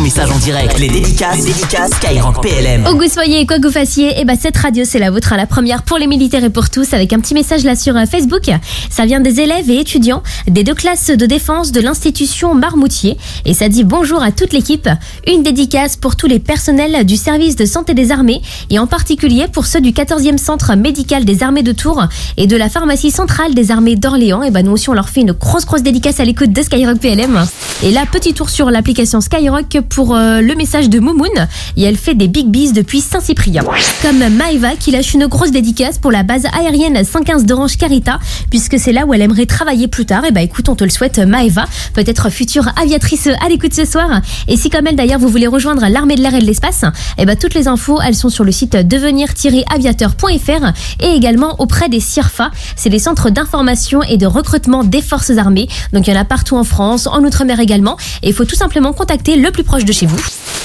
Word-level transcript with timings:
message 0.00 0.30
en 0.30 0.38
direct. 0.38 0.78
Les 0.78 0.88
dédicaces, 0.88 1.38
les 1.38 1.52
dédicaces 1.52 1.90
Skyrock 1.92 2.40
PLM. 2.42 2.84
Que 2.84 3.04
vous 3.04 3.12
soyez 3.12 3.44
quoi 3.44 3.58
que 3.58 3.66
vous 3.66 3.72
fassiez, 3.72 4.18
et 4.18 4.24
bah 4.24 4.32
cette 4.40 4.56
radio 4.56 4.84
c'est 4.86 4.98
la 4.98 5.10
vôtre, 5.10 5.32
hein, 5.32 5.36
la 5.36 5.46
première 5.46 5.82
pour 5.82 5.98
les 5.98 6.06
militaires 6.06 6.42
et 6.42 6.50
pour 6.50 6.70
tous, 6.70 6.94
avec 6.94 7.12
un 7.12 7.20
petit 7.20 7.34
message 7.34 7.64
là 7.64 7.76
sur 7.76 7.96
euh, 7.96 8.06
Facebook. 8.06 8.50
Ça 8.88 9.04
vient 9.04 9.20
des 9.20 9.40
élèves 9.40 9.68
et 9.68 9.78
étudiants 9.78 10.22
des 10.46 10.64
deux 10.64 10.74
classes 10.74 11.10
de 11.10 11.26
défense 11.26 11.72
de 11.72 11.80
l'institution 11.80 12.54
Marmoutier, 12.54 13.18
et 13.44 13.52
ça 13.52 13.68
dit 13.68 13.84
bonjour 13.84 14.22
à 14.22 14.32
toute 14.32 14.52
l'équipe. 14.52 14.88
Une 15.26 15.42
dédicace 15.42 15.96
pour 15.96 16.16
tous 16.16 16.26
les 16.26 16.38
personnels 16.38 17.04
du 17.04 17.16
service 17.16 17.56
de 17.56 17.66
santé 17.66 17.92
des 17.92 18.10
armées, 18.10 18.40
et 18.70 18.78
en 18.78 18.86
particulier 18.86 19.48
pour 19.52 19.66
ceux 19.66 19.80
du 19.80 19.90
14e 19.90 20.38
centre 20.38 20.74
médical 20.76 21.24
des 21.24 21.42
armées 21.42 21.62
de 21.62 21.72
Tours 21.72 22.04
et 22.38 22.46
de 22.46 22.56
la 22.56 22.70
pharmacie 22.70 23.10
centrale 23.10 23.54
des 23.54 23.70
armées 23.70 23.96
d'Orléans. 23.96 24.42
Et 24.42 24.50
bah 24.50 24.62
nous 24.62 24.72
aussi 24.72 24.88
on 24.88 24.94
leur 24.94 25.10
fait 25.10 25.20
une 25.20 25.32
grosse 25.32 25.66
grosse 25.66 25.82
dédicace 25.82 26.20
à 26.20 26.24
l'écoute 26.24 26.52
de 26.52 26.62
Skyrock 26.62 26.98
PLM. 26.98 27.44
Et 27.82 27.90
là 27.90 28.06
petit 28.10 28.32
tour 28.32 28.48
sur 28.48 28.70
l'application 28.70 29.20
Skyrock 29.20 29.78
pour 29.90 30.14
euh, 30.14 30.40
le 30.40 30.54
message 30.54 30.88
de 30.88 30.98
Moumoun 31.00 31.28
et 31.76 31.82
elle 31.82 31.96
fait 31.96 32.14
des 32.14 32.28
big 32.28 32.46
bees 32.46 32.72
depuis 32.72 33.00
Saint-Cyprien. 33.00 33.62
Comme 34.02 34.18
Maeva 34.18 34.76
qui 34.76 34.92
lâche 34.92 35.12
une 35.12 35.26
grosse 35.26 35.50
dédicace 35.50 35.98
pour 35.98 36.10
la 36.10 36.22
base 36.22 36.46
aérienne 36.58 37.04
115 37.04 37.44
d'Orange 37.44 37.76
Carita 37.76 38.18
puisque 38.48 38.78
c'est 38.78 38.92
là 38.92 39.04
où 39.04 39.12
elle 39.12 39.20
aimerait 39.20 39.46
travailler 39.46 39.88
plus 39.88 40.06
tard. 40.06 40.24
Et 40.24 40.30
bah 40.30 40.40
écoute, 40.40 40.68
on 40.68 40.76
te 40.76 40.84
le 40.84 40.90
souhaite 40.90 41.18
Maeva, 41.18 41.66
peut-être 41.92 42.30
future 42.30 42.68
aviatrice 42.80 43.28
à 43.44 43.48
l'écoute 43.48 43.74
ce 43.74 43.84
soir. 43.84 44.22
Et 44.48 44.56
si 44.56 44.70
comme 44.70 44.86
elle 44.86 44.96
d'ailleurs 44.96 45.18
vous 45.18 45.28
voulez 45.28 45.48
rejoindre 45.48 45.86
l'armée 45.88 46.14
de 46.14 46.22
l'air 46.22 46.34
et 46.34 46.40
de 46.40 46.46
l'espace, 46.46 46.84
et 47.18 47.26
bah 47.26 47.36
toutes 47.36 47.54
les 47.54 47.68
infos 47.68 48.00
elles 48.00 48.14
sont 48.14 48.30
sur 48.30 48.44
le 48.44 48.52
site 48.52 48.76
devenir-aviateur.fr 48.76 50.72
et 51.00 51.14
également 51.14 51.60
auprès 51.60 51.88
des 51.88 52.00
CIRFA, 52.00 52.50
c'est 52.76 52.88
les 52.88 52.98
centres 52.98 53.30
d'information 53.30 54.02
et 54.02 54.16
de 54.16 54.26
recrutement 54.26 54.84
des 54.84 55.02
forces 55.02 55.30
armées. 55.30 55.68
Donc 55.92 56.06
il 56.06 56.14
y 56.14 56.16
en 56.16 56.20
a 56.20 56.24
partout 56.24 56.56
en 56.56 56.64
France, 56.64 57.06
en 57.06 57.24
Outre-mer 57.24 57.60
également 57.60 57.96
et 58.22 58.28
il 58.28 58.34
faut 58.34 58.44
tout 58.44 58.56
simplement 58.56 58.92
contacter 58.92 59.36
le 59.36 59.50
plus 59.50 59.64
proche 59.64 59.79
de 59.84 59.92
chez 59.92 60.06
vous. 60.06 60.20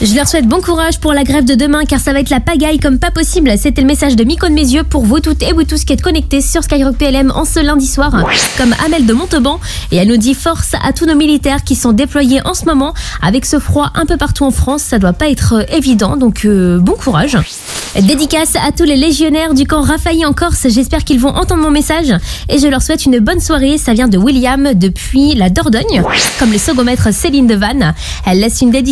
Je 0.00 0.14
leur 0.14 0.28
souhaite 0.28 0.46
bon 0.46 0.60
courage 0.60 1.00
pour 1.00 1.12
la 1.12 1.24
grève 1.24 1.44
de 1.44 1.56
demain 1.56 1.84
car 1.84 1.98
ça 1.98 2.12
va 2.12 2.20
être 2.20 2.30
la 2.30 2.38
pagaille 2.38 2.78
comme 2.78 3.00
pas 3.00 3.10
possible. 3.10 3.52
C'était 3.58 3.80
le 3.80 3.86
message 3.88 4.14
de 4.14 4.22
Miko 4.22 4.46
de 4.46 4.52
mes 4.52 4.60
yeux 4.60 4.84
pour 4.84 5.04
vous 5.04 5.18
toutes 5.18 5.42
et 5.42 5.52
vous 5.52 5.64
tous 5.64 5.84
qui 5.84 5.92
êtes 5.92 6.02
connectés 6.02 6.40
sur 6.40 6.62
Skyrock 6.62 6.96
PLM 6.96 7.32
en 7.34 7.44
ce 7.44 7.58
lundi 7.58 7.86
soir. 7.88 8.12
Comme 8.56 8.74
Amel 8.86 9.06
de 9.06 9.12
Montauban 9.12 9.58
et 9.90 9.96
elle 9.96 10.06
nous 10.06 10.16
dit 10.16 10.34
force 10.34 10.74
à 10.84 10.92
tous 10.92 11.06
nos 11.06 11.16
militaires 11.16 11.64
qui 11.64 11.74
sont 11.74 11.92
déployés 11.92 12.40
en 12.46 12.54
ce 12.54 12.64
moment 12.64 12.94
avec 13.22 13.44
ce 13.44 13.58
froid 13.58 13.90
un 13.96 14.06
peu 14.06 14.16
partout 14.16 14.44
en 14.44 14.52
France. 14.52 14.82
Ça 14.82 15.00
doit 15.00 15.12
pas 15.12 15.30
être 15.30 15.66
évident 15.74 16.16
donc 16.16 16.44
euh, 16.44 16.78
bon 16.78 16.92
courage. 16.92 17.36
Dédicace 18.00 18.54
à 18.54 18.70
tous 18.70 18.84
les 18.84 18.96
légionnaires 18.96 19.52
du 19.52 19.66
camp 19.66 19.80
Raphaël 19.80 20.24
en 20.26 20.32
Corse. 20.32 20.68
J'espère 20.68 21.02
qu'ils 21.02 21.18
vont 21.18 21.34
entendre 21.34 21.62
mon 21.62 21.72
message 21.72 22.14
et 22.48 22.58
je 22.58 22.68
leur 22.68 22.82
souhaite 22.82 23.04
une 23.04 23.18
bonne 23.18 23.40
soirée. 23.40 23.78
Ça 23.78 23.94
vient 23.94 24.06
de 24.06 24.16
William 24.16 24.74
depuis 24.74 25.34
la 25.34 25.50
Dordogne. 25.50 26.04
Comme 26.38 26.52
le 26.52 26.58
secomètre 26.58 27.12
Céline 27.12 27.48
de 27.48 27.56
Vannes. 27.56 27.94
Elle 28.26 28.38
laisse 28.38 28.60
une 28.60 28.70
dédicace 28.70 28.87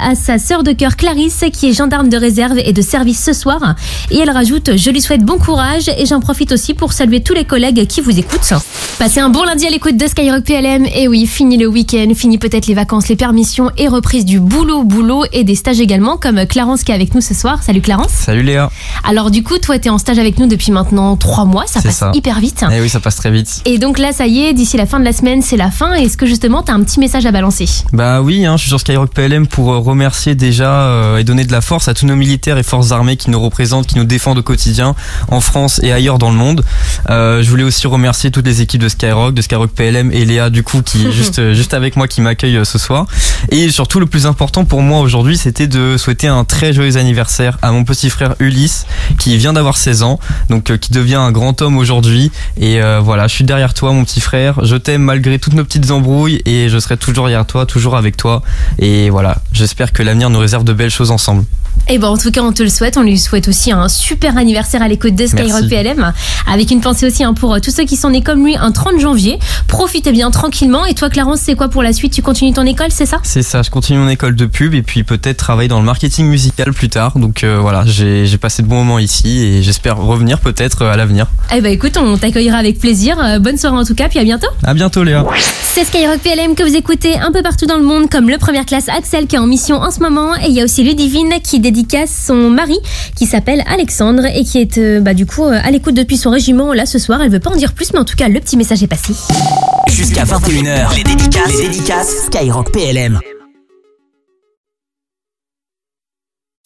à 0.00 0.14
sa 0.14 0.38
sœur 0.38 0.62
de 0.62 0.70
cœur 0.72 0.96
Clarisse 0.96 1.44
qui 1.52 1.68
est 1.68 1.72
gendarme 1.72 2.08
de 2.08 2.16
réserve 2.16 2.58
et 2.58 2.72
de 2.72 2.82
service 2.82 3.22
ce 3.22 3.32
soir. 3.32 3.74
Et 4.10 4.18
elle 4.18 4.30
rajoute 4.30 4.76
Je 4.76 4.90
lui 4.90 5.00
souhaite 5.00 5.24
bon 5.24 5.38
courage 5.38 5.88
et 5.98 6.06
j'en 6.06 6.20
profite 6.20 6.52
aussi 6.52 6.72
pour 6.72 6.92
saluer 6.92 7.20
tous 7.20 7.34
les 7.34 7.44
collègues 7.44 7.86
qui 7.88 8.00
vous 8.00 8.16
écoutent. 8.16 8.52
Passez 8.98 9.18
un 9.18 9.28
bon 9.28 9.42
lundi 9.42 9.66
à 9.66 9.70
l'écoute 9.70 9.96
de 9.96 10.06
Skyrock 10.06 10.44
PLM. 10.44 10.86
Et 10.94 11.08
oui, 11.08 11.26
fini 11.26 11.56
le 11.56 11.66
week-end, 11.66 12.12
fini 12.14 12.38
peut-être 12.38 12.68
les 12.68 12.74
vacances, 12.74 13.08
les 13.08 13.16
permissions 13.16 13.70
et 13.76 13.88
reprise 13.88 14.24
du 14.24 14.38
boulot, 14.38 14.84
boulot 14.84 15.24
et 15.32 15.42
des 15.42 15.56
stages 15.56 15.80
également 15.80 16.16
comme 16.16 16.46
Clarence 16.46 16.84
qui 16.84 16.92
est 16.92 16.94
avec 16.94 17.14
nous 17.14 17.20
ce 17.20 17.34
soir. 17.34 17.60
Salut 17.62 17.80
Clarence. 17.80 18.10
Salut 18.12 18.42
Léa. 18.42 18.70
Alors 19.02 19.32
du 19.32 19.42
coup, 19.42 19.58
toi, 19.58 19.78
tu 19.80 19.88
es 19.88 19.90
en 19.90 19.98
stage 19.98 20.18
avec 20.20 20.38
nous 20.38 20.46
depuis 20.46 20.70
maintenant 20.70 21.16
trois 21.16 21.44
mois. 21.44 21.64
Ça 21.66 21.82
passe 21.82 21.96
ça. 21.96 22.12
hyper 22.14 22.38
vite. 22.38 22.64
Eh 22.72 22.80
oui, 22.80 22.88
ça 22.88 23.00
passe 23.00 23.16
très 23.16 23.32
vite. 23.32 23.62
Et 23.64 23.78
donc 23.78 23.98
là, 23.98 24.12
ça 24.12 24.26
y 24.26 24.42
est, 24.42 24.52
d'ici 24.52 24.76
la 24.76 24.86
fin 24.86 25.00
de 25.00 25.04
la 25.04 25.12
semaine, 25.12 25.42
c'est 25.42 25.56
la 25.56 25.70
fin. 25.70 25.94
Est-ce 25.94 26.16
que 26.16 26.26
justement, 26.26 26.62
tu 26.62 26.70
as 26.70 26.74
un 26.74 26.82
petit 26.82 27.00
message 27.00 27.26
à 27.26 27.32
balancer? 27.32 27.66
Bah 27.92 28.22
oui, 28.22 28.44
hein, 28.44 28.56
je 28.56 28.62
suis 28.62 28.68
sur 28.68 28.78
Skyrock 28.80 29.10
PLM 29.10 29.39
pour 29.46 29.72
euh, 29.72 29.78
remercier 29.78 30.34
déjà 30.34 30.70
euh, 30.70 31.18
et 31.18 31.24
donner 31.24 31.44
de 31.44 31.52
la 31.52 31.60
force 31.60 31.88
à 31.88 31.94
tous 31.94 32.06
nos 32.06 32.16
militaires 32.16 32.58
et 32.58 32.62
forces 32.62 32.92
armées 32.92 33.16
qui 33.16 33.30
nous 33.30 33.40
représentent, 33.40 33.86
qui 33.86 33.96
nous 33.96 34.04
défendent 34.04 34.38
au 34.38 34.42
quotidien 34.42 34.94
en 35.28 35.40
France 35.40 35.80
et 35.82 35.92
ailleurs 35.92 36.18
dans 36.18 36.30
le 36.30 36.36
monde. 36.36 36.64
Euh, 37.08 37.42
je 37.42 37.50
voulais 37.50 37.64
aussi 37.64 37.86
remercier 37.86 38.30
toutes 38.30 38.46
les 38.46 38.60
équipes 38.60 38.82
de 38.82 38.88
Skyrock, 38.88 39.34
de 39.34 39.42
Skyrock 39.42 39.70
PLM 39.72 40.10
et 40.12 40.24
Léa 40.24 40.50
du 40.50 40.62
coup 40.62 40.82
qui 40.82 41.06
est 41.06 41.12
juste 41.20 41.52
juste 41.54 41.74
avec 41.74 41.96
moi 41.96 42.08
qui 42.08 42.20
m'accueille 42.20 42.60
ce 42.64 42.78
soir. 42.78 43.06
Et 43.50 43.70
surtout 43.70 44.00
le 44.00 44.06
plus 44.06 44.26
important 44.26 44.64
pour 44.64 44.82
moi 44.82 45.00
aujourd'hui, 45.00 45.36
c'était 45.36 45.66
de 45.66 45.96
souhaiter 45.96 46.28
un 46.28 46.44
très 46.44 46.72
joyeux 46.72 46.96
anniversaire 46.96 47.58
à 47.62 47.72
mon 47.72 47.84
petit 47.84 48.10
frère 48.10 48.34
Ulysse 48.38 48.86
qui 49.18 49.36
vient 49.36 49.52
d'avoir 49.52 49.76
16 49.76 50.02
ans, 50.02 50.18
donc 50.48 50.76
qui 50.78 50.92
devient 50.92 51.16
un 51.16 51.32
grand 51.32 51.62
homme 51.62 51.78
aujourd'hui. 51.78 52.30
Et 52.56 52.82
euh, 52.82 53.00
voilà, 53.00 53.26
je 53.26 53.34
suis 53.34 53.44
derrière 53.44 53.74
toi, 53.74 53.92
mon 53.92 54.04
petit 54.04 54.20
frère. 54.20 54.64
Je 54.64 54.76
t'aime 54.76 55.02
malgré 55.02 55.38
toutes 55.38 55.54
nos 55.54 55.64
petites 55.64 55.90
embrouilles 55.90 56.42
et 56.44 56.68
je 56.68 56.78
serai 56.78 56.96
toujours 56.96 57.26
derrière 57.26 57.46
toi, 57.46 57.66
toujours 57.66 57.96
avec 57.96 58.16
toi. 58.16 58.42
Et 58.78 59.10
voilà, 59.10 59.29
j'espère 59.52 59.92
que 59.92 60.02
l'avenir 60.02 60.30
nous 60.30 60.38
réserve 60.38 60.64
de 60.64 60.72
belles 60.72 60.90
choses 60.90 61.10
ensemble. 61.10 61.44
Et 61.88 61.98
bon, 61.98 62.08
en 62.08 62.18
tout 62.18 62.30
cas, 62.30 62.42
on 62.42 62.52
te 62.52 62.62
le 62.62 62.68
souhaite. 62.68 62.96
On 62.96 63.02
lui 63.02 63.18
souhaite 63.18 63.48
aussi 63.48 63.72
un 63.72 63.88
super 63.88 64.36
anniversaire 64.36 64.80
à 64.80 64.86
l'écoute 64.86 65.16
de 65.16 65.26
Skyrock. 65.26 65.68
PLM. 65.68 66.12
Avec 66.46 66.70
une 66.70 66.80
pensée 66.80 67.06
aussi 67.06 67.24
hein, 67.24 67.34
pour 67.34 67.54
euh, 67.54 67.58
tous 67.58 67.70
ceux 67.70 67.84
qui 67.84 67.96
sont 67.96 68.10
nés 68.10 68.22
comme 68.22 68.44
lui 68.44 68.56
un 68.56 68.72
30 68.72 69.00
janvier. 69.00 69.38
Profitez 69.68 70.12
bien 70.12 70.30
tranquillement. 70.30 70.84
Et 70.84 70.94
toi, 70.94 71.10
Clarence, 71.10 71.40
c'est 71.40 71.54
quoi 71.54 71.68
pour 71.68 71.82
la 71.82 71.92
suite? 71.92 72.12
Tu 72.12 72.22
continues 72.22 72.52
ton 72.52 72.66
école, 72.66 72.88
c'est 72.90 73.06
ça? 73.06 73.18
C'est 73.22 73.42
ça, 73.42 73.62
je 73.62 73.70
continue 73.70 73.98
mon 73.98 74.08
école 74.08 74.34
de 74.34 74.46
pub 74.46 74.74
et 74.74 74.82
puis 74.82 75.04
peut-être 75.04 75.36
travailler 75.36 75.68
dans 75.68 75.80
le 75.80 75.86
marketing 75.86 76.26
musical 76.26 76.72
plus 76.72 76.88
tard. 76.88 77.18
Donc 77.18 77.44
euh, 77.44 77.58
voilà, 77.60 77.84
j'ai 77.86 78.38
passé 78.38 78.62
de 78.62 78.68
bons 78.68 78.76
moments 78.76 78.98
ici 78.98 79.44
et 79.44 79.62
j'espère 79.62 79.96
revenir 79.96 80.40
peut-être 80.40 80.82
euh, 80.82 80.92
à 80.92 80.96
l'avenir. 80.96 81.26
Eh 81.54 81.60
ben 81.60 81.72
écoute, 81.72 81.96
on 81.96 82.16
t'accueillera 82.16 82.58
avec 82.58 82.78
plaisir. 82.78 83.16
Bonne 83.40 83.58
soirée 83.58 83.76
en 83.76 83.84
tout 83.84 83.94
cas, 83.94 84.08
puis 84.08 84.18
à 84.18 84.24
bientôt. 84.24 84.48
À 84.64 84.74
bientôt 84.74 85.02
Léa. 85.02 85.24
C'est 85.72 85.84
Skyrock 85.84 86.18
PLM 86.18 86.54
que 86.54 86.62
vous 86.62 86.74
écoutez 86.74 87.16
un 87.18 87.32
peu 87.32 87.42
partout 87.42 87.66
dans 87.66 87.76
le 87.76 87.84
monde, 87.84 88.10
comme 88.10 88.28
le 88.28 88.38
première 88.38 88.66
classe 88.66 88.88
Axel 88.88 89.26
qui 89.26 89.36
est 89.36 89.38
en 89.38 89.46
mission 89.46 89.76
en 89.76 89.90
ce 89.90 90.00
moment. 90.00 90.34
Et 90.36 90.48
il 90.48 90.52
y 90.52 90.60
a 90.60 90.64
aussi 90.64 90.82
Ludivine 90.82 91.34
qui 91.42 91.59
dédicace 91.60 92.24
son 92.26 92.50
mari 92.50 92.78
qui 93.16 93.26
s'appelle 93.26 93.62
Alexandre 93.66 94.24
et 94.26 94.44
qui 94.44 94.58
est 94.58 94.78
euh, 94.78 95.00
bah, 95.00 95.14
du 95.14 95.26
coup 95.26 95.44
euh, 95.44 95.58
à 95.62 95.70
l'écoute 95.70 95.94
depuis 95.94 96.16
son 96.16 96.30
régiment 96.30 96.72
là 96.72 96.86
ce 96.86 96.98
soir. 96.98 97.20
Elle 97.22 97.30
veut 97.30 97.40
pas 97.40 97.50
en 97.50 97.56
dire 97.56 97.72
plus, 97.72 97.92
mais 97.92 97.98
en 97.98 98.04
tout 98.04 98.16
cas, 98.16 98.28
le 98.28 98.40
petit 98.40 98.56
message 98.56 98.82
est 98.82 98.86
passé. 98.86 99.14
Jusqu'à 99.88 100.24
21h, 100.24 100.96
les 100.96 101.04
dédicaces, 101.04 101.56
les 101.56 101.68
dédicaces 101.68 102.26
Skyrock 102.26 102.72
PLM. 102.72 103.20